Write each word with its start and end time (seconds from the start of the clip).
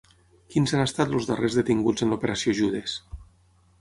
Quins 0.53 0.71
han 0.77 0.81
estat 0.85 1.13
els 1.19 1.29
darrers 1.31 1.57
detinguts 1.59 2.07
en 2.07 2.15
l'Operació 2.15 2.59
Judes? 2.61 2.97